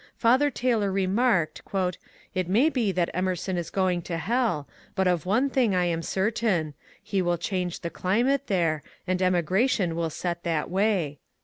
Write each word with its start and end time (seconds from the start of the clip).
Father 0.17 0.49
Taylor 0.49 0.91
remarked, 0.91 1.61
It 2.33 2.49
may 2.49 2.69
be 2.69 2.91
that 2.91 3.11
Emerson 3.13 3.55
is 3.55 3.69
going 3.69 4.01
to 4.01 4.17
hell, 4.17 4.67
but 4.95 5.07
of 5.07 5.27
one 5.27 5.47
thing 5.47 5.75
I 5.75 5.85
am 5.85 6.01
certain: 6.01 6.73
he 7.03 7.21
will 7.21 7.37
change 7.37 7.81
the 7.81 7.91
climate 7.91 8.47
there, 8.47 8.81
and 9.05 9.21
emigration 9.21 9.95
will 9.95 10.09
set 10.09 10.41
that 10.41 10.71
way." 10.71 11.19